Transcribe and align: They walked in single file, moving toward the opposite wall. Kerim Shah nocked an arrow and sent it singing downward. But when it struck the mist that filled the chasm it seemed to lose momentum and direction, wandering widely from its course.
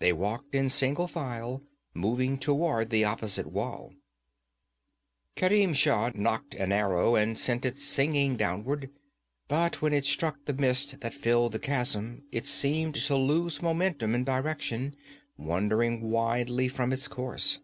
They 0.00 0.12
walked 0.12 0.56
in 0.56 0.68
single 0.70 1.06
file, 1.06 1.62
moving 1.94 2.36
toward 2.36 2.90
the 2.90 3.04
opposite 3.04 3.46
wall. 3.46 3.94
Kerim 5.36 5.72
Shah 5.76 6.10
nocked 6.16 6.54
an 6.56 6.72
arrow 6.72 7.14
and 7.14 7.38
sent 7.38 7.64
it 7.64 7.76
singing 7.76 8.36
downward. 8.36 8.90
But 9.46 9.80
when 9.80 9.92
it 9.92 10.04
struck 10.04 10.46
the 10.46 10.52
mist 10.52 10.98
that 11.02 11.14
filled 11.14 11.52
the 11.52 11.60
chasm 11.60 12.24
it 12.32 12.48
seemed 12.48 12.96
to 12.96 13.14
lose 13.16 13.62
momentum 13.62 14.16
and 14.16 14.26
direction, 14.26 14.96
wandering 15.36 16.10
widely 16.10 16.66
from 16.66 16.92
its 16.92 17.06
course. 17.06 17.60